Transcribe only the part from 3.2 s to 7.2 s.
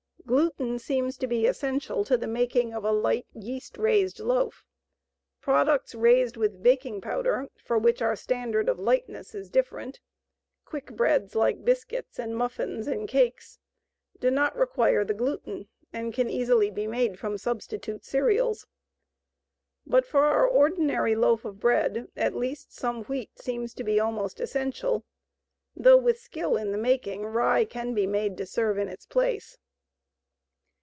yeast raised loaf. Products raised with baking